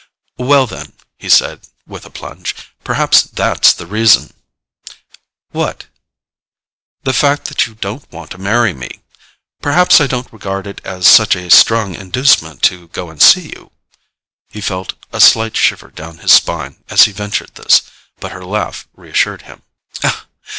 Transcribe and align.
"Well, 0.39 0.65
then," 0.65 0.93
he 1.19 1.29
said 1.29 1.67
with 1.85 2.07
a 2.07 2.09
plunge, 2.09 2.55
"perhaps 2.83 3.21
THAT'S 3.21 3.71
the 3.75 3.85
reason." 3.85 4.33
"What?" 5.51 5.89
"The 7.03 7.13
fact 7.13 7.45
that 7.45 7.67
you 7.67 7.75
don't 7.75 8.11
want 8.11 8.31
to 8.31 8.39
marry 8.39 8.73
me. 8.73 9.01
Perhaps 9.61 10.01
I 10.01 10.07
don't 10.07 10.33
regard 10.33 10.65
it 10.65 10.81
as 10.83 11.05
such 11.05 11.35
a 11.35 11.51
strong 11.51 11.93
inducement 11.93 12.63
to 12.63 12.87
go 12.87 13.11
and 13.11 13.21
see 13.21 13.49
you." 13.49 13.71
He 14.49 14.59
felt 14.59 14.95
a 15.13 15.21
slight 15.21 15.55
shiver 15.55 15.91
down 15.91 16.17
his 16.17 16.31
spine 16.31 16.83
as 16.89 17.03
he 17.03 17.11
ventured 17.11 17.53
this, 17.53 17.83
but 18.19 18.31
her 18.31 18.43
laugh 18.43 18.87
reassured 18.95 19.43
him. 19.43 19.61